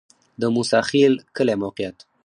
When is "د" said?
0.41-0.43